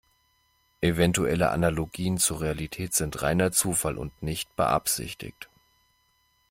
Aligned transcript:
Eventuelle 0.81 1.51
Analogien 1.51 2.17
zur 2.17 2.41
Realität 2.41 2.95
sind 2.95 3.21
reiner 3.21 3.51
Zufall 3.51 3.99
und 3.99 4.23
nicht 4.23 4.55
beabsichtigt. 4.55 5.47